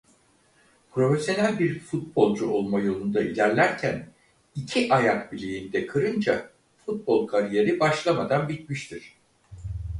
[0.91, 4.07] Profesyonel bir futbolcu olma yolunda ilerlerken
[4.55, 6.49] iki ayak bileğini de kırınca
[6.85, 9.15] futbol kariyeri başlamadan bitmiştir.